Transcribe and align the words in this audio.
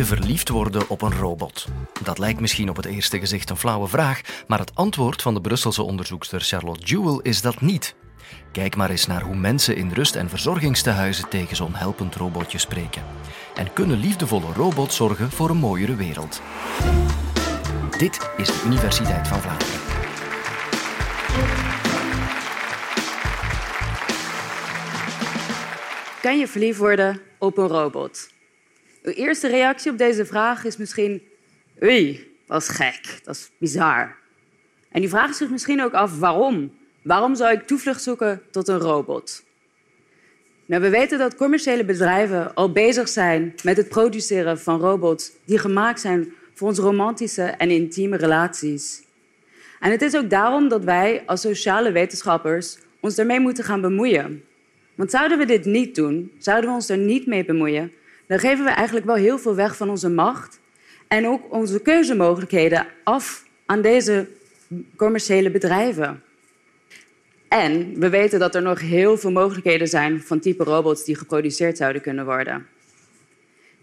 je 0.00 0.06
verliefd 0.06 0.48
worden 0.48 0.88
op 0.88 1.02
een 1.02 1.12
robot? 1.12 1.66
Dat 2.02 2.18
lijkt 2.18 2.40
misschien 2.40 2.68
op 2.68 2.76
het 2.76 2.84
eerste 2.84 3.18
gezicht 3.18 3.50
een 3.50 3.56
flauwe 3.56 3.88
vraag, 3.88 4.20
maar 4.46 4.58
het 4.58 4.74
antwoord 4.74 5.22
van 5.22 5.34
de 5.34 5.40
Brusselse 5.40 5.82
onderzoekster 5.82 6.40
Charlotte 6.40 6.86
Jewell 6.86 7.20
is 7.22 7.40
dat 7.40 7.60
niet. 7.60 7.94
Kijk 8.52 8.76
maar 8.76 8.90
eens 8.90 9.06
naar 9.06 9.22
hoe 9.22 9.34
mensen 9.36 9.76
in 9.76 9.92
rust- 9.92 10.14
en 10.14 10.28
verzorgingstehuizen 10.28 11.28
tegen 11.28 11.56
zo'n 11.56 11.74
helpend 11.74 12.14
robotje 12.14 12.58
spreken. 12.58 13.02
En 13.54 13.72
kunnen 13.72 13.98
liefdevolle 13.98 14.52
robots 14.54 14.96
zorgen 14.96 15.30
voor 15.30 15.50
een 15.50 15.56
mooiere 15.56 15.94
wereld? 15.94 16.42
Dit 17.98 18.30
is 18.36 18.46
de 18.46 18.62
Universiteit 18.66 19.28
van 19.28 19.40
Vlaanderen. 19.40 19.80
Kan 26.22 26.38
je 26.38 26.46
verliefd 26.46 26.78
worden 26.78 27.20
op 27.38 27.58
een 27.58 27.68
robot? 27.68 28.39
Uw 29.02 29.12
eerste 29.12 29.48
reactie 29.48 29.90
op 29.90 29.98
deze 29.98 30.26
vraag 30.26 30.64
is 30.64 30.76
misschien... 30.76 31.22
Oei, 31.82 32.34
dat 32.46 32.62
is 32.62 32.68
gek, 32.68 33.20
dat 33.24 33.34
is 33.34 33.50
bizar. 33.58 34.16
En 34.90 35.02
u 35.02 35.08
vraagt 35.08 35.36
zich 35.36 35.50
misschien 35.50 35.82
ook 35.82 35.92
af 35.92 36.18
waarom. 36.18 36.78
Waarom 37.02 37.34
zou 37.34 37.52
ik 37.52 37.62
toevlucht 37.62 38.02
zoeken 38.02 38.42
tot 38.50 38.68
een 38.68 38.78
robot? 38.78 39.44
Nou, 40.66 40.82
we 40.82 40.88
weten 40.88 41.18
dat 41.18 41.34
commerciële 41.34 41.84
bedrijven 41.84 42.54
al 42.54 42.72
bezig 42.72 43.08
zijn 43.08 43.54
met 43.62 43.76
het 43.76 43.88
produceren 43.88 44.60
van 44.60 44.80
robots 44.80 45.32
die 45.44 45.58
gemaakt 45.58 46.00
zijn 46.00 46.32
voor 46.54 46.68
onze 46.68 46.82
romantische 46.82 47.42
en 47.42 47.70
intieme 47.70 48.16
relaties. 48.16 49.02
En 49.80 49.90
het 49.90 50.02
is 50.02 50.16
ook 50.16 50.30
daarom 50.30 50.68
dat 50.68 50.84
wij 50.84 51.22
als 51.26 51.40
sociale 51.40 51.92
wetenschappers 51.92 52.78
ons 53.00 53.18
ermee 53.18 53.40
moeten 53.40 53.64
gaan 53.64 53.80
bemoeien. 53.80 54.44
Want 54.94 55.10
zouden 55.10 55.38
we 55.38 55.44
dit 55.44 55.64
niet 55.64 55.94
doen, 55.94 56.32
zouden 56.38 56.70
we 56.70 56.76
ons 56.76 56.88
er 56.88 56.98
niet 56.98 57.26
mee 57.26 57.44
bemoeien, 57.44 57.92
dan 58.30 58.38
geven 58.38 58.64
we 58.64 58.70
eigenlijk 58.70 59.06
wel 59.06 59.14
heel 59.14 59.38
veel 59.38 59.54
weg 59.54 59.76
van 59.76 59.90
onze 59.90 60.08
macht 60.08 60.60
en 61.08 61.26
ook 61.26 61.52
onze 61.52 61.80
keuzemogelijkheden 61.80 62.86
af 63.04 63.44
aan 63.66 63.82
deze 63.82 64.26
commerciële 64.96 65.50
bedrijven. 65.50 66.22
En 67.48 67.98
we 67.98 68.08
weten 68.08 68.38
dat 68.38 68.54
er 68.54 68.62
nog 68.62 68.80
heel 68.80 69.18
veel 69.18 69.30
mogelijkheden 69.30 69.88
zijn 69.88 70.22
van 70.22 70.40
type 70.40 70.64
robots 70.64 71.04
die 71.04 71.14
geproduceerd 71.14 71.76
zouden 71.76 72.02
kunnen 72.02 72.24
worden. 72.24 72.66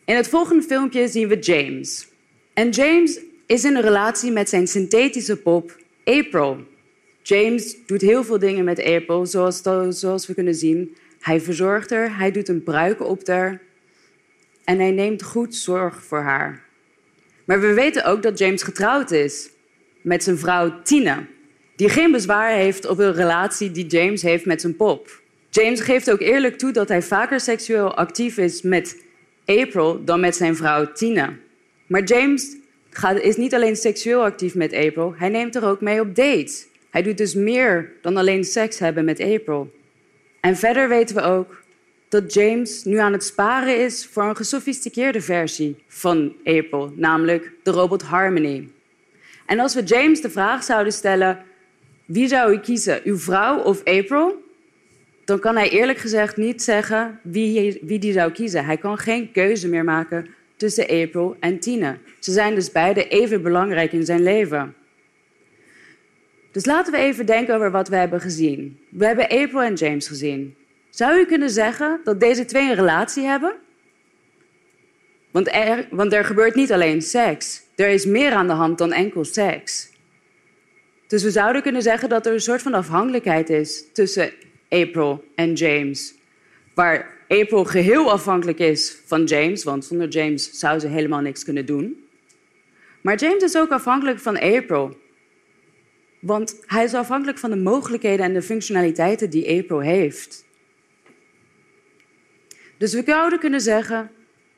In 0.06 0.16
het 0.16 0.28
volgende 0.28 0.64
filmpje 0.64 1.08
zien 1.08 1.28
we 1.28 1.40
James. 1.40 2.08
En 2.54 2.70
James 2.70 3.20
is 3.46 3.64
in 3.64 3.76
een 3.76 3.82
relatie 3.82 4.32
met 4.32 4.50
zijn 4.50 4.68
synthetische 4.68 5.38
pop 5.38 5.76
April. 6.04 6.58
James 7.22 7.76
doet 7.86 8.02
heel 8.02 8.24
veel 8.24 8.40
dingen 8.40 8.66
met 8.66 8.84
April, 8.84 9.26
zoals, 9.26 9.62
zoals 9.90 10.28
we 10.28 10.34
kunnen 10.34 10.56
zien. 10.56 10.96
Hij 11.20 11.42
verzorgt 11.42 11.90
haar, 11.90 12.18
hij 12.18 12.32
doet 12.32 12.48
een 12.48 12.64
pruik 12.64 13.02
op 13.02 13.28
haar 13.28 13.66
en 14.68 14.80
hij 14.80 14.92
neemt 14.92 15.24
goed 15.24 15.56
zorg 15.56 16.04
voor 16.04 16.22
haar. 16.22 16.64
Maar 17.46 17.62
we 17.62 17.74
weten 17.74 18.06
ook 18.06 18.24
dat 18.24 18.38
James 18.38 18.64
getrouwd 18.64 19.12
is 19.12 19.50
met 20.02 20.24
zijn 20.24 20.38
vrouw 20.38 20.82
Tina, 20.84 21.26
die 21.76 21.90
geen 21.90 22.12
bezwaar 22.12 22.52
heeft 22.52 22.86
op 22.86 23.00
een 23.00 23.14
relatie 23.14 23.72
die 23.72 23.86
James 23.86 24.22
heeft 24.22 24.46
met 24.46 24.62
zijn 24.62 24.76
pop. 24.76 25.22
James 25.50 25.80
geeft 25.80 26.12
ook 26.12 26.20
eerlijk 26.20 26.58
toe 26.58 26.72
dat 26.72 26.88
hij 26.88 27.02
vaker 27.02 27.40
seksueel 27.40 27.96
actief 27.96 28.38
is 28.38 28.62
met 28.62 28.98
April 29.46 30.04
dan 30.04 30.20
met 30.20 30.36
zijn 30.36 30.56
vrouw 30.56 30.92
Tina. 30.92 31.34
Maar 31.88 32.04
James 32.04 32.56
gaat, 32.90 33.20
is 33.20 33.36
niet 33.36 33.54
alleen 33.54 33.76
seksueel 33.76 34.24
actief 34.24 34.56
met 34.56 34.74
April, 34.74 35.14
hij 35.18 35.30
neemt 35.30 35.56
er 35.56 35.66
ook 35.66 35.82
mee 35.82 36.02
op 36.02 36.16
dates. 36.16 36.68
Hij 36.90 37.02
doet 37.02 37.18
dus 37.18 37.34
meer 37.34 37.92
dan 38.02 38.18
alleen 38.18 38.44
seks 38.44 38.80
hebben 38.80 39.06
met 39.06 39.20
April. 39.20 39.74
En 40.40 40.56
verder 40.56 40.90
weten 40.90 41.16
we 41.16 41.22
ook 41.22 41.66
dat 42.10 42.34
James 42.34 42.84
nu 42.84 42.98
aan 42.98 43.14
het 43.14 43.24
sparen 43.24 43.84
is 43.84 44.06
voor 44.12 44.24
een 44.24 44.36
gesofisticeerde 44.36 45.22
versie 45.22 45.76
van 45.88 46.34
April, 46.44 46.94
namelijk 46.96 47.52
de 47.64 47.72
robot 47.72 48.02
Harmony. 48.02 48.68
En 49.46 49.60
als 49.60 49.74
we 49.74 49.84
James 49.84 50.22
de 50.22 50.30
vraag 50.30 50.64
zouden 50.64 50.94
stellen: 50.94 51.44
wie 52.06 52.28
zou 52.28 52.54
u 52.54 52.60
kiezen, 52.60 53.02
uw 53.04 53.18
vrouw 53.18 53.60
of 53.60 53.84
April? 53.84 54.46
Dan 55.26 55.40
kan 55.40 55.56
hij 55.56 55.70
eerlijk 55.70 55.98
gezegd 55.98 56.38
niet 56.38 56.64
zeggen 56.64 57.20
wie, 57.24 57.80
wie 57.82 58.00
die 58.00 58.14
zou 58.14 58.32
kiezen. 58.32 58.66
Hij 58.66 58.78
kan 58.78 58.98
geen 58.98 59.32
keuze 59.32 59.68
meer 59.68 59.84
maken 59.84 60.28
tussen 60.56 60.84
April 60.84 61.36
en 61.40 61.60
Tine. 61.60 61.98
Ze 62.20 62.32
zijn 62.32 62.56
dus 62.56 62.72
beide 62.72 63.08
even 63.08 63.42
belangrijk 63.42 63.92
in 63.92 64.06
zijn 64.06 64.24
leven. 64.24 64.76
Dus 66.52 66.66
laten 66.66 66.94
we 66.94 67.00
even 67.00 67.26
denken 67.26 67.56
over 67.56 67.72
wat 67.72 67.88
we 67.88 67.96
hebben 67.96 68.22
gezien. 68.22 68.80
We 68.90 69.06
hebben 69.06 69.28
April 69.28 69.62
en 69.62 69.74
James 69.74 70.08
gezien. 70.08 70.56
Zou 70.98 71.20
u 71.20 71.26
kunnen 71.26 71.50
zeggen 71.50 72.00
dat 72.04 72.20
deze 72.20 72.46
twee 72.46 72.70
een 72.70 72.76
relatie 72.76 73.24
hebben? 73.24 73.56
Want 75.32 75.48
er, 75.54 75.88
want 75.90 76.14
er 76.14 76.26
gebeurt 76.26 76.56
niet 76.56 76.72
alleen 76.72 77.02
seks. 77.02 77.62
Er 77.76 77.88
is 77.88 78.06
meer 78.06 78.32
aan 78.32 78.48
de 78.48 78.54
hand 78.54 78.78
dan 78.78 78.92
enkel 78.92 79.26
seks. 79.26 79.90
Dus 81.08 81.24
we 81.24 81.32
zouden 81.32 81.62
kunnen 81.62 81.82
zeggen 81.82 82.10
dat 82.10 82.26
er 82.26 82.34
een 82.34 82.42
soort 82.42 82.62
van 82.62 82.74
afhankelijkheid 82.74 83.50
is 83.50 83.84
tussen 83.94 84.32
April 84.70 85.24
en 85.36 85.54
James. 85.54 86.14
Waar 86.74 87.18
April 87.28 87.66
geheel 87.66 88.12
afhankelijk 88.12 88.60
is 88.60 89.02
van 89.06 89.24
James, 89.24 89.64
want 89.64 89.86
zonder 89.86 90.08
James 90.08 90.52
zou 90.52 90.80
ze 90.80 90.88
helemaal 90.88 91.22
niks 91.22 91.44
kunnen 91.44 91.66
doen. 91.66 92.06
Maar 93.02 93.18
James 93.18 93.44
is 93.44 93.58
ook 93.58 93.72
afhankelijk 93.72 94.20
van 94.20 94.40
April. 94.40 94.98
Want 96.20 96.60
hij 96.66 96.84
is 96.84 96.94
afhankelijk 96.94 97.38
van 97.38 97.50
de 97.50 97.58
mogelijkheden 97.58 98.26
en 98.26 98.34
de 98.34 98.42
functionaliteiten 98.42 99.30
die 99.30 99.60
April 99.60 99.80
heeft. 99.80 100.46
Dus 102.78 102.94
we 102.94 103.04
zouden 103.06 103.40
kunnen 103.40 103.62
zeggen 103.62 104.12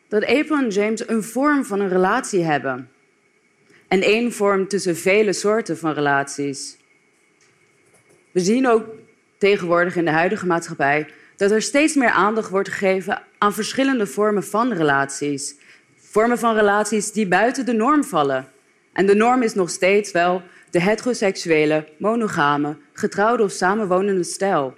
dat 0.07 0.25
April 0.25 0.57
en 0.57 0.69
James 0.69 1.07
een 1.07 1.23
vorm 1.23 1.65
van 1.65 1.79
een 1.79 1.89
relatie 1.89 2.43
hebben. 2.43 2.89
En 3.87 4.01
één 4.01 4.31
vorm 4.31 4.67
tussen 4.67 4.95
vele 4.95 5.33
soorten 5.33 5.77
van 5.77 5.93
relaties. 5.93 6.77
We 8.31 8.39
zien 8.39 8.67
ook 8.67 8.85
tegenwoordig 9.37 9.95
in 9.95 10.05
de 10.05 10.11
huidige 10.11 10.45
maatschappij 10.45 11.07
dat 11.35 11.51
er 11.51 11.61
steeds 11.61 11.95
meer 11.95 12.09
aandacht 12.09 12.49
wordt 12.49 12.69
gegeven 12.69 13.21
aan 13.37 13.53
verschillende 13.53 14.07
vormen 14.07 14.43
van 14.43 14.73
relaties. 14.73 15.55
Vormen 15.97 16.39
van 16.39 16.55
relaties 16.55 17.11
die 17.11 17.27
buiten 17.27 17.65
de 17.65 17.73
norm 17.73 18.03
vallen. 18.03 18.47
En 18.93 19.05
de 19.05 19.15
norm 19.15 19.41
is 19.41 19.53
nog 19.53 19.69
steeds 19.69 20.11
wel 20.11 20.41
de 20.69 20.81
heteroseksuele, 20.81 21.87
monogame, 21.97 22.77
getrouwde 22.93 23.43
of 23.43 23.51
samenwonende 23.51 24.23
stijl. 24.23 24.75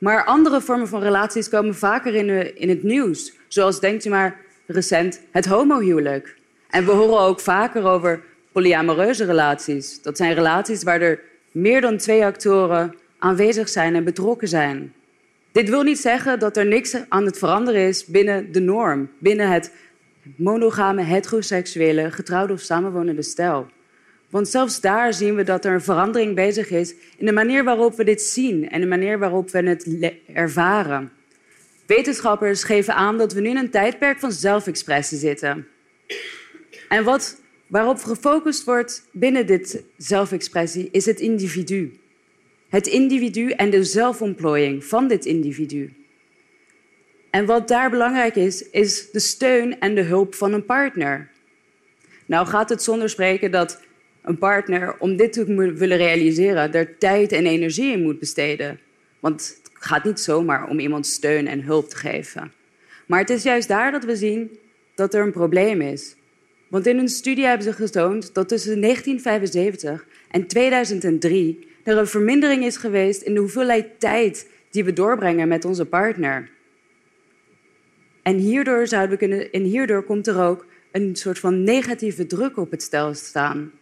Maar 0.00 0.24
andere 0.24 0.60
vormen 0.60 0.88
van 0.88 1.02
relaties 1.02 1.48
komen 1.48 1.74
vaker 1.74 2.14
in, 2.14 2.56
in 2.56 2.68
het 2.68 2.82
nieuws. 2.82 3.32
Zoals, 3.48 3.80
denkt 3.80 4.04
u 4.04 4.08
maar, 4.08 4.40
recent 4.66 5.20
het 5.30 5.46
homohuwelijk. 5.46 6.36
En 6.70 6.84
we 6.84 6.90
horen 6.90 7.20
ook 7.20 7.40
vaker 7.40 7.84
over 7.84 8.22
polyamoreuze 8.52 9.24
relaties. 9.24 10.02
Dat 10.02 10.16
zijn 10.16 10.34
relaties 10.34 10.82
waar 10.82 11.00
er 11.00 11.20
meer 11.52 11.80
dan 11.80 11.96
twee 11.96 12.24
actoren 12.24 12.94
aanwezig 13.18 13.68
zijn 13.68 13.94
en 13.94 14.04
betrokken 14.04 14.48
zijn. 14.48 14.92
Dit 15.52 15.68
wil 15.68 15.82
niet 15.82 15.98
zeggen 15.98 16.38
dat 16.38 16.56
er 16.56 16.66
niks 16.66 16.96
aan 17.08 17.24
het 17.24 17.38
veranderen 17.38 17.80
is 17.80 18.06
binnen 18.06 18.52
de 18.52 18.60
norm, 18.60 19.10
binnen 19.18 19.50
het 19.50 19.72
monogame, 20.36 21.02
heteroseksuele, 21.02 22.10
getrouwde 22.10 22.52
of 22.52 22.60
samenwonende 22.60 23.22
stijl. 23.22 23.68
Want 24.30 24.48
zelfs 24.48 24.80
daar 24.80 25.14
zien 25.14 25.34
we 25.34 25.42
dat 25.42 25.64
er 25.64 25.72
een 25.72 25.82
verandering 25.82 26.34
bezig 26.34 26.70
is 26.70 26.94
in 27.16 27.26
de 27.26 27.32
manier 27.32 27.64
waarop 27.64 27.96
we 27.96 28.04
dit 28.04 28.22
zien 28.22 28.70
en 28.70 28.80
de 28.80 28.86
manier 28.86 29.18
waarop 29.18 29.50
we 29.50 29.58
het 29.58 30.12
ervaren. 30.34 31.12
Wetenschappers 31.86 32.64
geven 32.64 32.94
aan 32.94 33.18
dat 33.18 33.32
we 33.32 33.40
nu 33.40 33.48
in 33.48 33.56
een 33.56 33.70
tijdperk 33.70 34.18
van 34.18 34.32
zelfexpressie 34.32 35.18
zitten. 35.18 35.66
En 36.88 37.04
wat, 37.04 37.40
waarop 37.66 37.98
gefocust 37.98 38.64
wordt 38.64 39.06
binnen 39.12 39.46
dit 39.46 39.82
zelfexpressie 39.96 40.88
is 40.92 41.06
het 41.06 41.20
individu. 41.20 41.98
Het 42.68 42.86
individu 42.86 43.50
en 43.50 43.70
de 43.70 43.84
zelfontplooiing 43.84 44.84
van 44.84 45.08
dit 45.08 45.24
individu. 45.24 45.92
En 47.30 47.46
wat 47.46 47.68
daar 47.68 47.90
belangrijk 47.90 48.36
is, 48.36 48.70
is 48.70 49.10
de 49.10 49.18
steun 49.18 49.80
en 49.80 49.94
de 49.94 50.02
hulp 50.02 50.34
van 50.34 50.52
een 50.52 50.64
partner. 50.64 51.30
Nou 52.26 52.46
gaat 52.46 52.68
het 52.68 52.82
zonder 52.82 53.08
spreken 53.08 53.50
dat 53.50 53.80
een 54.30 54.38
partner, 54.38 54.94
om 54.98 55.16
dit 55.16 55.32
te 55.32 55.44
willen 55.74 55.96
realiseren, 55.96 56.72
er 56.72 56.98
tijd 56.98 57.32
en 57.32 57.46
energie 57.46 57.92
in 57.92 58.02
moet 58.02 58.18
besteden. 58.18 58.80
Want 59.20 59.60
het 59.62 59.70
gaat 59.72 60.04
niet 60.04 60.20
zomaar 60.20 60.68
om 60.68 60.78
iemand 60.78 61.06
steun 61.06 61.46
en 61.46 61.62
hulp 61.62 61.88
te 61.88 61.96
geven. 61.96 62.52
Maar 63.06 63.20
het 63.20 63.30
is 63.30 63.42
juist 63.42 63.68
daar 63.68 63.90
dat 63.90 64.04
we 64.04 64.16
zien 64.16 64.58
dat 64.94 65.14
er 65.14 65.22
een 65.22 65.32
probleem 65.32 65.80
is. 65.80 66.16
Want 66.68 66.86
in 66.86 66.98
een 66.98 67.08
studie 67.08 67.44
hebben 67.44 67.66
ze 67.66 67.72
getoond 67.72 68.34
dat 68.34 68.48
tussen 68.48 68.80
1975 68.80 70.06
en 70.30 70.46
2003 70.46 71.68
er 71.84 71.96
een 71.96 72.06
vermindering 72.06 72.64
is 72.64 72.76
geweest 72.76 73.22
in 73.22 73.34
de 73.34 73.40
hoeveelheid 73.40 74.00
tijd 74.00 74.48
die 74.70 74.84
we 74.84 74.92
doorbrengen 74.92 75.48
met 75.48 75.64
onze 75.64 75.84
partner. 75.84 76.50
En 78.22 78.36
hierdoor, 78.36 78.86
zouden 78.86 79.10
we 79.10 79.16
kunnen, 79.16 79.50
en 79.50 79.62
hierdoor 79.62 80.02
komt 80.02 80.26
er 80.26 80.42
ook 80.42 80.66
een 80.92 81.16
soort 81.16 81.38
van 81.38 81.62
negatieve 81.62 82.26
druk 82.26 82.56
op 82.56 82.70
het 82.70 82.82
stel 82.82 83.14
staan. 83.14 83.72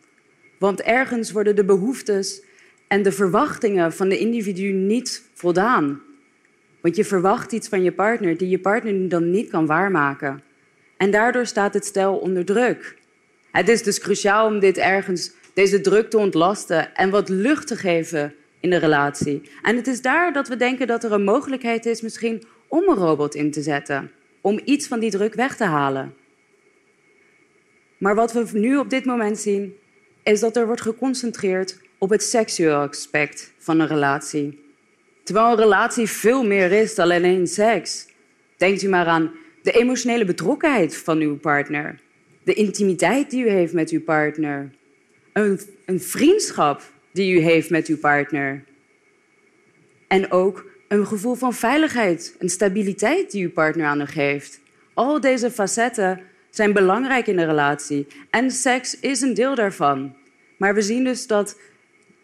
Want 0.58 0.82
ergens 0.82 1.32
worden 1.32 1.56
de 1.56 1.64
behoeftes 1.64 2.43
en 2.88 3.02
de 3.02 3.12
verwachtingen 3.12 3.93
van 3.93 4.08
de 4.08 4.19
individu 4.19 4.72
niet 4.72 5.22
voldaan. 5.34 6.02
Want 6.81 6.96
je 6.96 7.05
verwacht 7.05 7.52
iets 7.52 7.69
van 7.69 7.82
je 7.82 7.93
partner 7.93 8.37
die 8.37 8.49
je 8.49 8.58
partner 8.58 9.08
dan 9.08 9.31
niet 9.31 9.50
kan 9.50 9.66
waarmaken. 9.66 10.43
En 10.96 11.10
daardoor 11.10 11.46
staat 11.46 11.75
het 11.75 11.84
stel 11.84 12.16
onder 12.16 12.44
druk. 12.44 12.96
Het 13.50 13.69
is 13.69 13.82
dus 13.82 13.99
cruciaal 13.99 14.46
om 14.46 14.58
dit 14.58 14.78
ergens, 14.78 15.32
deze 15.55 15.81
druk 15.81 16.10
te 16.10 16.19
ontlasten 16.19 16.94
en 16.94 17.11
wat 17.11 17.28
lucht 17.28 17.66
te 17.66 17.76
geven 17.76 18.34
in 18.61 18.70
de 18.70 18.76
relatie. 18.76 19.43
En 19.62 19.76
het 19.76 19.87
is 19.87 20.02
daar 20.02 20.32
dat 20.32 20.49
we 20.49 20.56
denken 20.56 20.87
dat 20.87 21.04
er 21.04 21.12
een 21.12 21.25
mogelijkheid 21.25 21.87
is 21.87 22.00
misschien 22.00 22.43
om 22.69 22.88
een 22.88 22.96
robot 22.96 23.34
in 23.34 23.50
te 23.50 23.62
zetten. 23.62 24.11
Om 24.40 24.61
iets 24.64 24.87
van 24.87 25.00
die 25.00 25.11
druk 25.11 25.34
weg 25.34 25.56
te 25.56 25.64
halen. 25.64 26.14
Maar 27.99 28.14
wat 28.14 28.32
we 28.32 28.46
nu 28.52 28.76
op 28.76 28.90
dit 28.90 29.04
moment 29.04 29.38
zien, 29.38 29.76
is 30.28 30.40
dat 30.40 30.56
er 30.56 30.66
wordt 30.66 30.80
geconcentreerd 30.80 31.78
op 31.98 32.10
het 32.10 32.22
seksuele 32.22 32.75
aspect 32.75 33.52
van 33.58 33.80
een 33.80 33.86
relatie. 33.86 34.64
Terwijl 35.22 35.50
een 35.50 35.56
relatie 35.56 36.08
veel 36.08 36.44
meer 36.44 36.72
is 36.72 36.94
dan 36.94 37.10
alleen 37.10 37.46
seks. 37.46 38.06
Denkt 38.56 38.82
u 38.82 38.88
maar 38.88 39.06
aan 39.06 39.30
de 39.62 39.72
emotionele 39.72 40.25
betrokkenheid 40.25 40.96
van 40.96 41.20
uw 41.20 41.36
partner, 41.36 42.00
de 42.42 42.54
intimiteit 42.54 43.30
die 43.30 43.44
u 43.44 43.48
heeft 43.48 43.72
met 43.72 43.90
uw 43.90 44.02
partner, 44.02 44.70
een, 45.32 45.60
een 45.84 46.00
vriendschap 46.00 46.82
die 47.12 47.34
u 47.34 47.38
heeft 47.38 47.70
met 47.70 47.86
uw 47.86 47.98
partner. 47.98 48.64
En 50.08 50.30
ook 50.30 50.66
een 50.88 51.06
gevoel 51.06 51.34
van 51.34 51.54
veiligheid, 51.54 52.36
een 52.38 52.48
stabiliteit 52.48 53.30
die 53.30 53.44
uw 53.44 53.52
partner 53.52 53.86
aan 53.86 54.00
u 54.00 54.06
geeft. 54.06 54.60
Al 54.94 55.20
deze 55.20 55.50
facetten 55.50 56.20
zijn 56.50 56.72
belangrijk 56.72 57.26
in 57.26 57.38
een 57.38 57.46
relatie 57.46 58.06
en 58.30 58.50
seks 58.50 59.00
is 59.00 59.20
een 59.20 59.34
deel 59.34 59.54
daarvan. 59.54 60.16
Maar 60.58 60.75
we 60.75 60.82
zien 60.82 61.05
dus 61.05 61.26
dat 61.26 61.56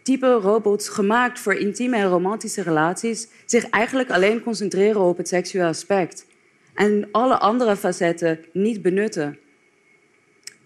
type 0.02 0.32
robots 0.32 0.88
gemaakt 0.88 1.38
voor 1.38 1.54
intieme 1.54 1.96
en 1.96 2.08
romantische 2.08 2.62
relaties 2.62 3.28
zich 3.46 3.68
eigenlijk 3.68 4.10
alleen 4.10 4.42
concentreren 4.42 5.00
op 5.00 5.16
het 5.16 5.28
seksuele 5.28 5.68
aspect 5.68 6.26
en 6.74 7.08
alle 7.12 7.38
andere 7.38 7.76
facetten 7.76 8.44
niet 8.52 8.82
benutten. 8.82 9.38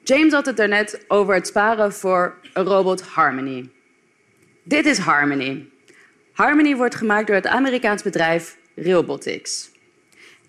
James 0.02 0.32
had 0.32 0.46
het 0.46 0.56
daarnet 0.56 1.04
over 1.08 1.34
het 1.34 1.46
sparen 1.46 1.92
voor 1.92 2.38
een 2.52 2.64
robot 2.64 3.00
Harmony. 3.00 3.68
Dit 4.62 4.86
is 4.86 4.98
Harmony. 4.98 5.68
Harmony 6.32 6.76
wordt 6.76 6.94
gemaakt 6.94 7.26
door 7.26 7.36
het 7.36 7.46
Amerikaans 7.46 8.02
bedrijf 8.02 8.56
Realbotics. 8.74 9.70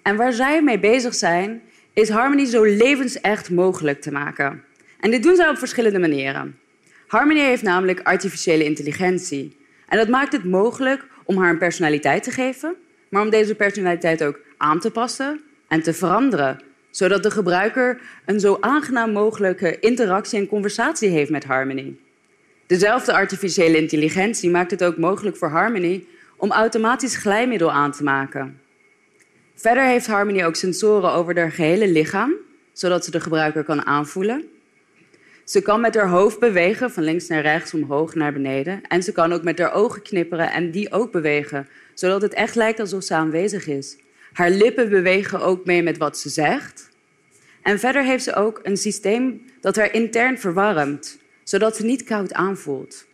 En 0.01 0.15
waar 0.15 0.33
zij 0.33 0.63
mee 0.63 0.79
bezig 0.79 1.15
zijn, 1.15 1.61
is 1.93 2.09
Harmony 2.09 2.45
zo 2.45 2.63
levensecht 2.63 3.49
mogelijk 3.49 4.01
te 4.01 4.11
maken. 4.11 4.63
En 4.99 5.11
dit 5.11 5.23
doen 5.23 5.35
zij 5.35 5.49
op 5.49 5.57
verschillende 5.57 5.99
manieren. 5.99 6.59
Harmony 7.09 7.39
heeft 7.39 7.63
namelijk 7.63 7.99
artificiële 8.03 8.63
intelligentie. 8.63 9.57
En 9.87 9.97
dat 9.97 10.07
maakt 10.07 10.31
het 10.31 10.43
mogelijk 10.43 11.05
om 11.23 11.37
haar 11.37 11.49
een 11.49 11.57
personaliteit 11.57 12.23
te 12.23 12.31
geven, 12.31 12.75
maar 13.09 13.21
om 13.21 13.29
deze 13.29 13.55
personaliteit 13.55 14.23
ook 14.23 14.39
aan 14.57 14.79
te 14.79 14.91
passen 14.91 15.41
en 15.67 15.81
te 15.81 15.93
veranderen, 15.93 16.61
zodat 16.89 17.23
de 17.23 17.31
gebruiker 17.31 18.01
een 18.25 18.39
zo 18.39 18.57
aangenaam 18.59 19.11
mogelijke 19.11 19.79
interactie 19.79 20.39
en 20.39 20.47
conversatie 20.47 21.09
heeft 21.09 21.29
met 21.29 21.43
Harmony. 21.43 21.95
Dezelfde 22.67 23.13
artificiële 23.13 23.77
intelligentie 23.77 24.49
maakt 24.49 24.71
het 24.71 24.83
ook 24.83 24.97
mogelijk 24.97 25.37
voor 25.37 25.49
Harmony 25.49 26.05
om 26.37 26.51
automatisch 26.51 27.15
glijmiddel 27.15 27.71
aan 27.71 27.91
te 27.91 28.03
maken. 28.03 28.59
Verder 29.55 29.83
heeft 29.83 30.07
Harmony 30.07 30.43
ook 30.43 30.55
sensoren 30.55 31.11
over 31.11 31.37
haar 31.37 31.51
gehele 31.51 31.87
lichaam, 31.87 32.33
zodat 32.73 33.05
ze 33.05 33.11
de 33.11 33.19
gebruiker 33.19 33.63
kan 33.63 33.85
aanvoelen. 33.85 34.58
Ze 35.49 35.61
kan 35.61 35.81
met 35.81 35.95
haar 35.95 36.07
hoofd 36.07 36.39
bewegen, 36.39 36.91
van 36.91 37.03
links 37.03 37.27
naar 37.27 37.41
rechts, 37.41 37.73
omhoog 37.73 38.15
naar 38.15 38.33
beneden. 38.33 38.81
En 38.87 39.03
ze 39.03 39.11
kan 39.11 39.33
ook 39.33 39.43
met 39.43 39.59
haar 39.59 39.73
ogen 39.73 40.01
knipperen 40.01 40.51
en 40.51 40.71
die 40.71 40.91
ook 40.91 41.11
bewegen, 41.11 41.67
zodat 41.93 42.21
het 42.21 42.33
echt 42.33 42.55
lijkt 42.55 42.79
alsof 42.79 43.03
ze 43.03 43.13
aanwezig 43.13 43.67
is. 43.67 43.97
Haar 44.33 44.49
lippen 44.49 44.89
bewegen 44.89 45.41
ook 45.41 45.65
mee 45.65 45.83
met 45.83 45.97
wat 45.97 46.17
ze 46.17 46.29
zegt. 46.29 46.89
En 47.61 47.79
verder 47.79 48.03
heeft 48.03 48.23
ze 48.23 48.35
ook 48.35 48.59
een 48.63 48.77
systeem 48.77 49.41
dat 49.61 49.75
haar 49.75 49.93
intern 49.93 50.39
verwarmt, 50.39 51.17
zodat 51.43 51.75
ze 51.75 51.85
niet 51.85 52.03
koud 52.03 52.33
aanvoelt. 52.33 53.05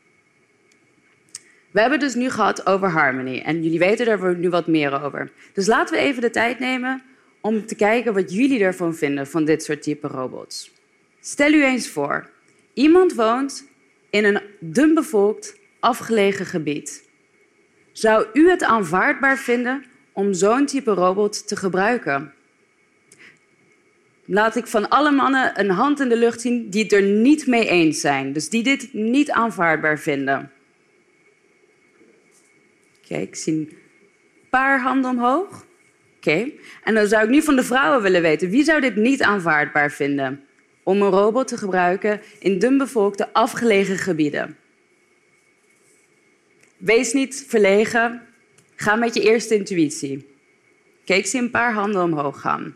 We 1.72 1.80
hebben 1.80 2.00
het 2.00 2.08
dus 2.08 2.22
nu 2.24 2.30
gehad 2.30 2.66
over 2.66 2.90
Harmony 2.90 3.42
en 3.46 3.64
jullie 3.64 3.80
weten 3.80 4.08
er 4.08 4.38
nu 4.38 4.50
wat 4.50 4.68
meer 4.68 5.04
over. 5.04 5.32
Dus 5.54 5.68
laten 5.68 5.96
we 5.96 6.02
even 6.02 6.22
de 6.22 6.30
tijd 6.30 6.60
nemen 6.60 7.02
om 7.42 7.66
te 7.66 7.76
kijken 7.76 8.14
wat 8.14 8.34
jullie 8.34 8.64
ervan 8.64 8.96
vinden 8.96 9.28
van 9.28 9.46
dit 9.46 9.64
soort 9.64 9.84
type 9.84 10.08
robots. 10.08 10.75
Stel 11.28 11.54
u 11.54 11.64
eens 11.64 11.90
voor, 11.90 12.30
iemand 12.74 13.14
woont 13.14 13.68
in 14.10 14.26
een 14.26 14.42
dunbevolkt, 14.60 15.58
afgelegen 15.80 16.46
gebied. 16.46 17.10
Zou 17.92 18.28
u 18.34 18.50
het 18.50 18.64
aanvaardbaar 18.64 19.38
vinden 19.38 19.86
om 20.12 20.34
zo'n 20.34 20.66
type 20.66 20.92
robot 20.92 21.48
te 21.48 21.56
gebruiken? 21.56 22.34
Laat 24.26 24.56
ik 24.56 24.68
van 24.68 24.90
alle 24.90 25.12
mannen 25.12 25.60
een 25.60 25.70
hand 25.70 26.00
in 26.00 26.10
de 26.10 26.18
lucht 26.18 26.42
zien 26.42 26.70
die 26.70 26.84
het 26.84 26.94
er 26.94 27.04
niet 27.04 27.48
mee 27.48 27.68
eens 27.70 28.00
zijn. 28.00 28.34
Dus 28.34 28.50
die 28.50 28.64
dit 28.64 28.94
niet 28.94 29.32
aanvaardbaar 29.32 30.00
vinden. 30.00 30.52
Oké, 33.04 33.16
ik 33.16 33.36
zie 33.36 33.54
een 33.54 33.78
paar 34.50 34.82
handen 34.82 35.12
omhoog. 35.12 35.66
Oké, 36.18 36.52
en 36.84 36.94
dan 36.94 37.08
zou 37.08 37.24
ik 37.24 37.30
nu 37.30 37.42
van 37.42 37.56
de 37.56 37.64
vrouwen 37.64 38.02
willen 38.02 38.22
weten, 38.22 38.50
wie 38.50 38.64
zou 38.64 38.82
dit 38.82 38.96
niet 38.96 39.22
aanvaardbaar 39.22 39.92
vinden? 39.92 40.45
Om 40.86 41.02
een 41.02 41.10
robot 41.10 41.48
te 41.48 41.58
gebruiken 41.58 42.22
in 42.40 42.60
dunbevolkte, 42.60 43.34
afgelegen 43.34 43.98
gebieden. 43.98 44.58
Wees 46.78 47.14
niet 47.14 47.46
verlegen, 47.48 48.22
ga 48.76 48.96
met 48.96 49.16
je 49.16 49.22
eerste 49.22 49.56
intuïtie. 49.56 50.28
Ik 51.06 51.26
zie 51.26 51.42
een 51.42 51.52
paar 51.52 51.74
handen 51.74 52.04
omhoog 52.04 52.42
gaan. 52.42 52.76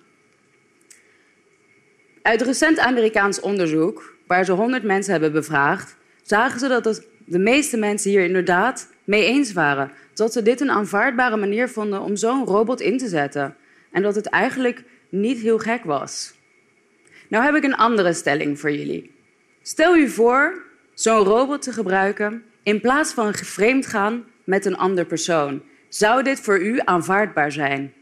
Uit 2.21 2.41
recent 2.41 2.79
Amerikaans 2.79 3.39
onderzoek, 3.39 4.15
waar 4.27 4.45
ze 4.45 4.51
100 4.51 4.83
mensen 4.83 5.11
hebben 5.11 5.31
bevraagd, 5.31 5.95
zagen 6.23 6.59
ze 6.59 6.67
dat 6.67 7.07
de 7.25 7.39
meeste 7.39 7.77
mensen 7.77 8.11
hier 8.11 8.23
inderdaad 8.23 8.89
mee 9.03 9.25
eens 9.25 9.53
waren. 9.53 9.91
Dat 10.13 10.33
ze 10.33 10.41
dit 10.41 10.61
een 10.61 10.71
aanvaardbare 10.71 11.37
manier 11.37 11.69
vonden 11.69 12.01
om 12.01 12.15
zo'n 12.15 12.45
robot 12.45 12.81
in 12.81 12.97
te 12.97 13.07
zetten. 13.07 13.55
En 13.91 14.01
dat 14.01 14.15
het 14.15 14.25
eigenlijk 14.25 14.83
niet 15.09 15.39
heel 15.39 15.59
gek 15.59 15.83
was. 15.83 16.33
Nou 17.29 17.45
heb 17.45 17.55
ik 17.55 17.63
een 17.63 17.75
andere 17.75 18.13
stelling 18.13 18.59
voor 18.59 18.71
jullie. 18.71 19.11
Stel 19.61 19.95
u 19.95 20.09
voor 20.09 20.63
zo'n 20.93 21.23
robot 21.23 21.61
te 21.61 21.71
gebruiken 21.71 22.43
in 22.63 22.81
plaats 22.81 23.13
van 23.13 23.33
geframed 23.33 23.85
gaan 23.85 24.25
met 24.43 24.65
een 24.65 24.77
ander 24.77 25.05
persoon. 25.05 25.61
Zou 25.89 26.23
dit 26.23 26.39
voor 26.39 26.59
u 26.59 26.79
aanvaardbaar 26.83 27.51
zijn? 27.51 27.93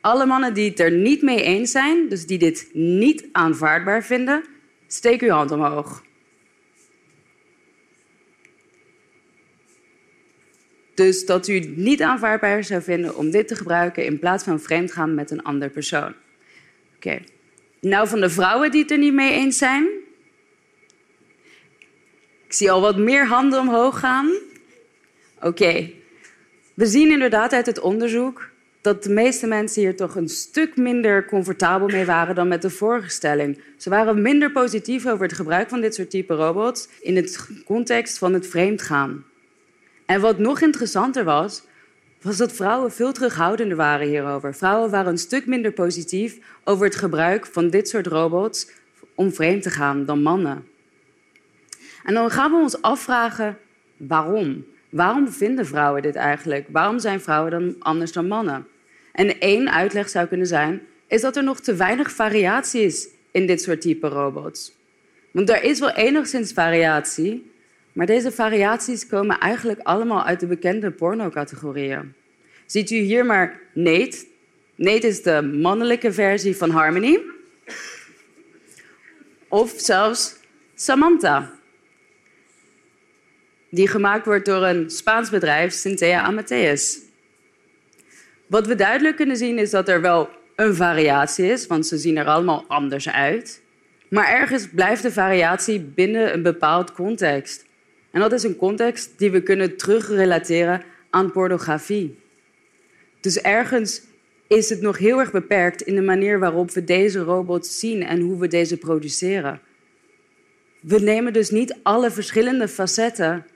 Alle 0.00 0.26
mannen 0.26 0.54
die 0.54 0.70
het 0.70 0.80
er 0.80 0.90
niet 0.90 1.22
mee 1.22 1.42
eens 1.42 1.70
zijn, 1.70 2.08
dus 2.08 2.26
die 2.26 2.38
dit 2.38 2.70
niet 2.72 3.28
aanvaardbaar 3.32 4.04
vinden, 4.04 4.44
steek 4.86 5.22
uw 5.22 5.30
hand 5.30 5.50
omhoog. 5.50 6.02
Dus 10.94 11.26
dat 11.26 11.48
u 11.48 11.54
het 11.54 11.76
niet 11.76 12.02
aanvaardbaar 12.02 12.64
zou 12.64 12.82
vinden 12.82 13.16
om 13.16 13.30
dit 13.30 13.48
te 13.48 13.56
gebruiken 13.56 14.04
in 14.04 14.18
plaats 14.18 14.44
van 14.44 14.60
vreemd 14.60 14.92
gaan 14.92 15.14
met 15.14 15.30
een 15.30 15.42
ander 15.42 15.70
persoon. 15.70 16.14
Oké. 16.96 17.20
Nou, 17.84 18.08
van 18.08 18.20
de 18.20 18.30
vrouwen 18.30 18.70
die 18.70 18.82
het 18.82 18.90
er 18.90 18.98
niet 18.98 19.12
mee 19.12 19.32
eens 19.32 19.58
zijn. 19.58 19.88
Ik 22.46 22.52
zie 22.52 22.70
al 22.70 22.80
wat 22.80 22.96
meer 22.96 23.26
handen 23.26 23.60
omhoog 23.60 23.98
gaan. 23.98 24.32
Oké. 25.40 25.90
We 26.74 26.86
zien 26.86 27.10
inderdaad 27.10 27.52
uit 27.52 27.66
het 27.66 27.80
onderzoek 27.80 28.50
dat 28.80 29.02
de 29.02 29.10
meeste 29.10 29.46
mensen 29.46 29.82
hier 29.82 29.96
toch 29.96 30.14
een 30.14 30.28
stuk 30.28 30.76
minder 30.76 31.24
comfortabel 31.24 31.88
mee 31.88 32.04
waren 32.04 32.34
dan 32.34 32.48
met 32.48 32.62
de 32.62 32.70
vorige 32.70 33.08
stelling. 33.08 33.60
Ze 33.76 33.90
waren 33.90 34.22
minder 34.22 34.50
positief 34.50 35.06
over 35.06 35.22
het 35.26 35.36
gebruik 35.36 35.68
van 35.68 35.80
dit 35.80 35.94
soort 35.94 36.10
type 36.10 36.34
robots 36.34 36.88
in 37.00 37.16
het 37.16 37.48
context 37.64 38.18
van 38.18 38.32
het 38.34 38.46
vreemdgaan. 38.46 39.24
En 40.06 40.20
wat 40.20 40.38
nog 40.38 40.60
interessanter 40.60 41.24
was, 41.24 41.62
was 42.24 42.36
dat 42.36 42.52
vrouwen 42.52 42.92
veel 42.92 43.12
terughoudender 43.12 43.76
waren 43.76 44.06
hierover. 44.06 44.54
Vrouwen 44.54 44.90
waren 44.90 45.12
een 45.12 45.18
stuk 45.18 45.46
minder 45.46 45.72
positief 45.72 46.38
over 46.64 46.84
het 46.84 46.96
gebruik 46.96 47.46
van 47.46 47.70
dit 47.70 47.88
soort 47.88 48.06
robots 48.06 48.70
om 49.14 49.32
vreemd 49.32 49.62
te 49.62 49.70
gaan 49.70 50.04
dan 50.04 50.22
mannen. 50.22 50.66
En 52.04 52.14
dan 52.14 52.30
gaan 52.30 52.50
we 52.50 52.56
ons 52.56 52.82
afvragen 52.82 53.58
waarom. 53.96 54.64
Waarom 54.88 55.28
vinden 55.28 55.66
vrouwen 55.66 56.02
dit 56.02 56.14
eigenlijk? 56.14 56.66
Waarom 56.70 56.98
zijn 56.98 57.20
vrouwen 57.20 57.50
dan 57.50 57.76
anders 57.78 58.12
dan 58.12 58.26
mannen? 58.26 58.66
En 59.12 59.40
één 59.40 59.72
uitleg 59.72 60.08
zou 60.08 60.26
kunnen 60.26 60.46
zijn, 60.46 60.82
is 61.06 61.20
dat 61.20 61.36
er 61.36 61.44
nog 61.44 61.60
te 61.60 61.74
weinig 61.74 62.12
variatie 62.12 62.82
is 62.82 63.08
in 63.30 63.46
dit 63.46 63.62
soort 63.62 63.80
type 63.80 64.08
robots. 64.08 64.72
Want 65.30 65.50
er 65.50 65.62
is 65.62 65.78
wel 65.78 65.90
enigszins 65.90 66.52
variatie, 66.52 67.52
maar 67.94 68.06
deze 68.06 68.32
variaties 68.32 69.06
komen 69.06 69.38
eigenlijk 69.38 69.80
allemaal 69.82 70.24
uit 70.24 70.40
de 70.40 70.46
bekende 70.46 70.90
pornocategorieën. 70.90 72.14
Ziet 72.66 72.90
u 72.90 72.96
hier 72.96 73.26
maar 73.26 73.60
Nate. 73.72 74.26
Nate 74.74 75.06
is 75.06 75.22
de 75.22 75.42
mannelijke 75.42 76.12
versie 76.12 76.56
van 76.56 76.70
Harmony. 76.70 77.20
Of 79.48 79.72
zelfs 79.76 80.36
Samantha, 80.74 81.52
die 83.70 83.88
gemaakt 83.88 84.26
wordt 84.26 84.46
door 84.46 84.62
een 84.62 84.90
Spaans 84.90 85.30
bedrijf, 85.30 85.72
Cynthia 85.72 86.22
Amateus. 86.22 86.98
Wat 88.46 88.66
we 88.66 88.74
duidelijk 88.74 89.16
kunnen 89.16 89.36
zien 89.36 89.58
is 89.58 89.70
dat 89.70 89.88
er 89.88 90.00
wel 90.00 90.28
een 90.56 90.74
variatie 90.74 91.46
is, 91.46 91.66
want 91.66 91.86
ze 91.86 91.98
zien 91.98 92.16
er 92.16 92.26
allemaal 92.26 92.64
anders 92.68 93.08
uit. 93.08 93.62
Maar 94.08 94.28
ergens 94.28 94.68
blijft 94.68 95.02
de 95.02 95.12
variatie 95.12 95.80
binnen 95.80 96.32
een 96.32 96.42
bepaald 96.42 96.92
context. 96.92 97.64
En 98.14 98.20
dat 98.20 98.32
is 98.32 98.42
een 98.42 98.56
context 98.56 99.12
die 99.16 99.30
we 99.30 99.42
kunnen 99.42 99.76
terugrelateren 99.76 100.82
aan 101.10 101.32
pornografie. 101.32 102.18
Dus 103.20 103.40
ergens 103.40 104.02
is 104.46 104.68
het 104.68 104.80
nog 104.80 104.98
heel 104.98 105.18
erg 105.18 105.30
beperkt 105.30 105.82
in 105.82 105.94
de 105.94 106.02
manier 106.02 106.38
waarop 106.38 106.70
we 106.70 106.84
deze 106.84 107.18
robots 107.18 107.78
zien 107.78 108.02
en 108.02 108.20
hoe 108.20 108.38
we 108.38 108.48
deze 108.48 108.76
produceren. 108.76 109.60
We 110.80 110.98
nemen 110.98 111.32
dus 111.32 111.50
niet 111.50 111.76
alle 111.82 112.10
verschillende 112.10 112.68
facetten 112.68 113.46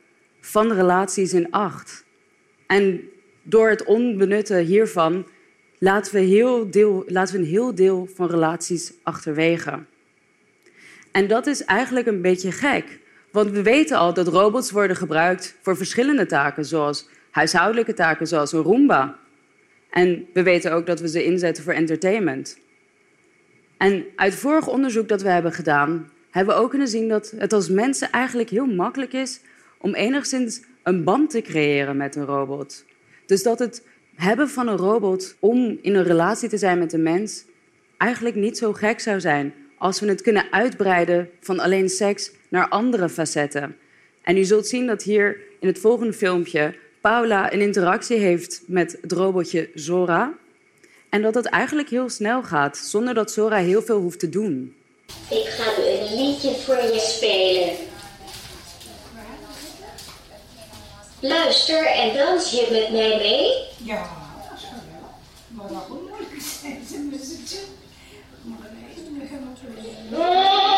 van 0.40 0.72
relaties 0.72 1.32
in 1.32 1.50
acht. 1.50 2.04
En 2.66 3.00
door 3.42 3.68
het 3.68 3.84
onbenutten 3.84 4.64
hiervan 4.64 5.26
laten 5.78 6.14
we, 6.14 6.20
heel 6.20 6.70
deel, 6.70 7.04
laten 7.06 7.34
we 7.34 7.40
een 7.40 7.48
heel 7.48 7.74
deel 7.74 8.08
van 8.14 8.30
relaties 8.30 8.92
achterwege. 9.02 9.84
En 11.12 11.28
dat 11.28 11.46
is 11.46 11.64
eigenlijk 11.64 12.06
een 12.06 12.22
beetje 12.22 12.52
gek. 12.52 12.98
Want 13.38 13.50
we 13.50 13.62
weten 13.62 13.96
al 13.96 14.14
dat 14.14 14.28
robots 14.28 14.70
worden 14.70 14.96
gebruikt 14.96 15.56
voor 15.62 15.76
verschillende 15.76 16.26
taken, 16.26 16.64
zoals 16.64 17.08
huishoudelijke 17.30 17.94
taken, 17.94 18.26
zoals 18.26 18.52
een 18.52 18.62
Roomba. 18.62 19.18
En 19.90 20.26
we 20.32 20.42
weten 20.42 20.72
ook 20.72 20.86
dat 20.86 21.00
we 21.00 21.08
ze 21.08 21.24
inzetten 21.24 21.64
voor 21.64 21.72
entertainment. 21.72 22.58
En 23.76 24.04
uit 24.16 24.34
vorig 24.34 24.66
onderzoek 24.66 25.08
dat 25.08 25.22
we 25.22 25.28
hebben 25.28 25.52
gedaan, 25.52 26.10
hebben 26.30 26.54
we 26.54 26.60
ook 26.60 26.70
kunnen 26.70 26.88
zien 26.88 27.08
dat 27.08 27.32
het 27.36 27.52
als 27.52 27.68
mensen 27.68 28.10
eigenlijk 28.10 28.50
heel 28.50 28.66
makkelijk 28.66 29.12
is 29.12 29.40
om 29.78 29.94
enigszins 29.94 30.62
een 30.82 31.04
band 31.04 31.30
te 31.30 31.40
creëren 31.40 31.96
met 31.96 32.16
een 32.16 32.24
robot. 32.24 32.84
Dus 33.26 33.42
dat 33.42 33.58
het 33.58 33.86
hebben 34.14 34.48
van 34.48 34.68
een 34.68 34.76
robot 34.76 35.36
om 35.38 35.78
in 35.82 35.94
een 35.94 36.04
relatie 36.04 36.48
te 36.48 36.58
zijn 36.58 36.78
met 36.78 36.92
een 36.92 37.02
mens 37.02 37.44
eigenlijk 37.96 38.36
niet 38.36 38.58
zo 38.58 38.72
gek 38.72 39.00
zou 39.00 39.20
zijn 39.20 39.54
als 39.78 40.00
we 40.00 40.08
het 40.08 40.22
kunnen 40.22 40.46
uitbreiden 40.50 41.30
van 41.40 41.60
alleen 41.60 41.88
seks 41.88 42.30
naar 42.48 42.68
andere 42.68 43.08
facetten. 43.08 43.76
En 44.22 44.36
u 44.36 44.44
zult 44.44 44.66
zien 44.66 44.86
dat 44.86 45.02
hier 45.02 45.40
in 45.60 45.68
het 45.68 45.78
volgende 45.78 46.12
filmpje 46.12 46.74
Paula 47.00 47.52
een 47.52 47.60
interactie 47.60 48.16
heeft 48.16 48.62
met 48.66 48.98
het 49.00 49.12
robotje 49.12 49.70
Zora. 49.74 50.32
En 51.08 51.22
dat 51.22 51.34
het 51.34 51.46
eigenlijk 51.46 51.88
heel 51.88 52.08
snel 52.08 52.42
gaat, 52.42 52.76
zonder 52.76 53.14
dat 53.14 53.32
Zora 53.32 53.56
heel 53.56 53.82
veel 53.82 54.00
hoeft 54.00 54.18
te 54.18 54.28
doen. 54.28 54.74
Ik 55.30 55.46
ga 55.46 55.82
een 55.82 56.16
liedje 56.16 56.54
voor 56.54 56.74
je 56.74 57.00
spelen. 57.00 57.76
Luister 61.20 61.86
en 61.86 62.16
dans 62.16 62.50
je 62.50 62.68
met 62.70 62.92
mij 62.92 63.16
mee? 63.16 63.52
Ja, 63.88 64.10
dat 64.48 64.58
is 64.58 64.64
wel 64.70 64.80
leuk. 64.90 65.10
Maar 65.48 65.72
waarom 65.72 66.08
moet 66.08 66.20
ik 66.20 66.34
het 66.34 67.10
met 67.10 67.20
z'n 67.24 67.44
tweeën? 67.44 67.64
Maar 68.42 68.70
nee, 68.72 69.20
we 69.20 69.26
gaan 69.26 69.48
het 70.20 70.77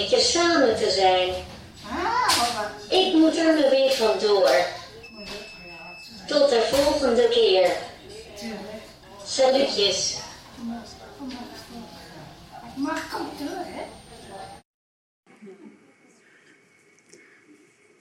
met 0.00 0.10
je 0.10 0.20
samen 0.20 0.76
te 0.76 0.90
zijn. 0.90 1.34
Ah, 1.90 2.70
Ik 2.90 3.14
moet 3.14 3.36
er 3.36 3.54
nu 3.54 3.70
weer 3.70 3.90
vandoor. 3.90 4.50
Tot 6.26 6.48
de 6.50 6.68
volgende 6.72 7.28
keer. 7.28 7.76
Salutjes. 9.24 10.18
Maar 12.76 13.02
kom 13.12 13.46
door, 13.46 13.64
hè? 13.64 13.82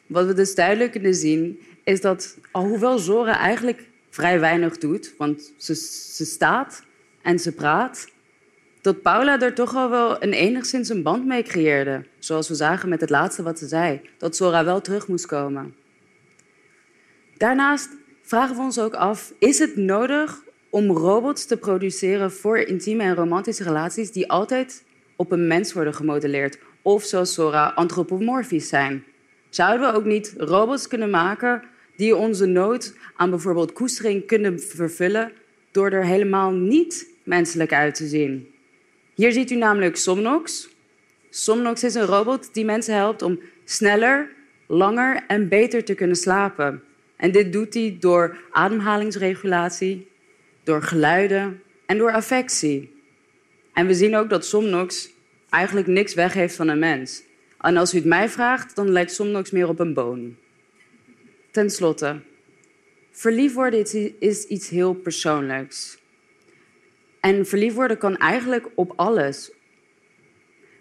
Wat 0.07 0.25
we 0.25 0.33
dus 0.33 0.55
duidelijk 0.55 0.91
kunnen 0.91 1.15
zien, 1.15 1.59
is 1.83 2.01
dat 2.01 2.37
alhoewel 2.51 2.97
Zora 2.97 3.37
eigenlijk 3.37 3.89
vrij 4.09 4.39
weinig 4.39 4.77
doet, 4.77 5.13
want 5.17 5.53
ze, 5.57 5.75
ze 6.15 6.25
staat 6.25 6.83
en 7.21 7.39
ze 7.39 7.51
praat, 7.51 8.07
dat 8.83 9.01
Paula 9.01 9.41
er 9.41 9.53
toch 9.53 9.75
al 9.75 9.89
wel 9.89 10.21
enigszins 10.21 10.89
een 10.89 11.03
band 11.03 11.25
mee 11.25 11.43
creëerde. 11.43 12.05
Zoals 12.19 12.47
we 12.47 12.55
zagen 12.55 12.89
met 12.89 13.01
het 13.01 13.09
laatste 13.09 13.43
wat 13.43 13.59
ze 13.59 13.67
zei, 13.67 14.01
dat 14.17 14.35
Zora 14.35 14.65
wel 14.65 14.81
terug 14.81 15.07
moest 15.07 15.25
komen. 15.25 15.75
Daarnaast 17.37 17.89
vragen 18.21 18.55
we 18.55 18.61
ons 18.61 18.79
ook 18.79 18.93
af, 18.93 19.33
is 19.39 19.59
het 19.59 19.75
nodig 19.75 20.41
om 20.69 20.91
robots 20.91 21.45
te 21.45 21.57
produceren 21.57 22.31
voor 22.31 22.57
intieme 22.57 23.03
en 23.03 23.15
romantische 23.15 23.63
relaties 23.63 24.11
die 24.11 24.31
altijd 24.31 24.83
op 25.15 25.31
een 25.31 25.47
mens 25.47 25.73
worden 25.73 25.93
gemodelleerd? 25.93 26.59
Of 26.81 27.03
zoals 27.03 27.33
Zora, 27.33 27.71
antropomorfisch 27.75 28.67
zijn? 28.67 29.03
Zouden 29.49 29.87
we 29.87 29.97
ook 29.97 30.05
niet 30.05 30.33
robots 30.37 30.87
kunnen 30.87 31.09
maken 31.09 31.63
die 31.95 32.15
onze 32.15 32.45
nood 32.45 32.95
aan 33.15 33.29
bijvoorbeeld 33.29 33.73
koestering 33.73 34.25
kunnen 34.25 34.59
vervullen 34.59 35.31
door 35.71 35.91
er 35.91 36.05
helemaal 36.05 36.51
niet 36.51 37.07
menselijk 37.23 37.73
uit 37.73 37.95
te 37.95 38.07
zien? 38.07 38.52
Hier 39.15 39.31
ziet 39.31 39.51
u 39.51 39.55
namelijk 39.55 39.95
Somnox. 39.95 40.69
Somnox 41.29 41.83
is 41.83 41.93
een 41.93 42.05
robot 42.05 42.53
die 42.53 42.65
mensen 42.65 42.95
helpt 42.95 43.21
om 43.21 43.39
sneller, 43.63 44.31
langer 44.67 45.23
en 45.27 45.47
beter 45.47 45.83
te 45.83 45.93
kunnen 45.93 46.15
slapen. 46.15 46.83
En 47.15 47.31
dit 47.31 47.53
doet 47.53 47.73
hij 47.73 47.97
door 47.99 48.37
ademhalingsregulatie, 48.51 50.07
door 50.63 50.81
geluiden 50.81 51.61
en 51.85 51.97
door 51.97 52.11
affectie. 52.11 53.01
En 53.73 53.87
we 53.87 53.93
zien 53.93 54.15
ook 54.15 54.29
dat 54.29 54.45
Somnox 54.45 55.09
eigenlijk 55.49 55.87
niks 55.87 56.13
weg 56.13 56.33
heeft 56.33 56.55
van 56.55 56.67
een 56.67 56.79
mens. 56.79 57.23
En 57.59 57.77
als 57.77 57.93
u 57.93 57.97
het 57.97 58.05
mij 58.05 58.29
vraagt, 58.29 58.75
dan 58.75 58.89
lijkt 58.91 59.11
Somnox 59.13 59.51
meer 59.51 59.67
op 59.67 59.79
een 59.79 59.93
boon. 59.93 60.35
Ten 61.51 61.69
slotte, 61.69 62.21
verliefd 63.11 63.53
worden 63.53 63.79
is- 63.79 64.11
is 64.19 64.45
iets 64.45 64.69
heel 64.69 64.93
persoonlijks. 64.93 65.97
En 67.23 67.45
verliefd 67.45 67.75
worden 67.75 67.97
kan 67.97 68.17
eigenlijk 68.17 68.67
op 68.75 68.93
alles. 68.95 69.51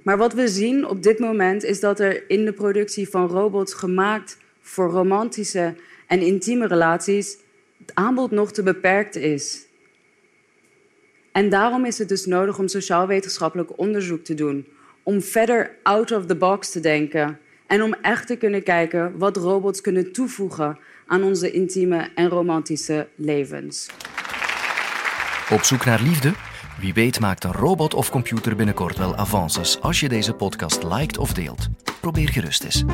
Maar 0.03 0.17
wat 0.17 0.33
we 0.33 0.49
zien 0.49 0.87
op 0.87 1.03
dit 1.03 1.19
moment 1.19 1.65
is 1.65 1.81
dat 1.81 2.01
er 2.01 2.31
in 2.31 2.45
de 2.45 2.53
productie 2.53 3.09
van 3.09 3.27
robots 3.27 3.75
gemaakt 3.75 4.39
voor 4.61 4.91
romantische 4.91 5.75
en 6.07 6.21
intieme 6.21 6.67
relaties 6.67 7.39
het 7.79 7.95
aanbod 7.95 8.31
nog 8.31 8.53
te 8.53 8.63
beperkt 8.63 9.17
is. 9.17 9.67
En 11.33 11.49
daarom 11.49 11.85
is 11.85 11.99
het 11.99 12.09
dus 12.09 12.27
nodig 12.27 12.59
om 12.59 12.69
sociaal-wetenschappelijk 12.69 13.79
onderzoek 13.79 14.25
te 14.25 14.35
doen, 14.35 14.67
om 15.03 15.21
verder 15.21 15.77
out 15.83 16.13
of 16.13 16.27
the 16.27 16.37
box 16.37 16.71
te 16.71 16.81
denken 16.81 17.39
en 17.67 17.83
om 17.83 17.95
echt 17.95 18.27
te 18.27 18.37
kunnen 18.37 18.63
kijken 18.63 19.19
wat 19.19 19.37
robots 19.37 19.81
kunnen 19.81 20.13
toevoegen 20.13 20.79
aan 21.07 21.23
onze 21.23 21.51
intieme 21.51 22.09
en 22.15 22.29
romantische 22.29 23.09
levens. 23.15 23.89
Op 25.53 25.63
zoek 25.63 25.85
naar 25.85 26.01
liefde? 26.01 26.33
Wie 26.79 26.95
weet 26.95 27.21
maakt 27.21 27.45
een 27.45 27.53
robot 27.53 27.95
of 27.95 28.11
computer 28.11 28.57
binnenkort 28.57 28.97
wel 28.97 29.17
avances 29.17 29.81
als 29.81 30.01
je 30.01 30.09
deze 30.09 30.33
podcast 30.33 30.83
liked 30.83 31.19
of 31.19 31.33
deelt. 31.33 31.69
Probeer 32.01 32.29
gerust 32.29 32.65
eens. 32.65 32.85